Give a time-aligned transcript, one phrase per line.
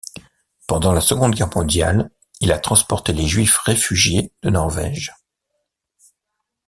[0.65, 2.09] Pendant la Seconde Guerre mondiale
[2.39, 5.13] il a transporté les Juifs réfugiés de Norvège.